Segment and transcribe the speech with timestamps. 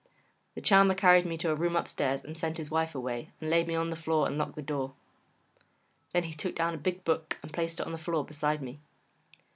[0.55, 3.67] The Charmer carried me to a room upstairs and sent his wife away, and laid
[3.67, 4.93] me on the floor and locked the door.
[6.11, 8.79] Then he took down a big book and placed it on the floor beside me.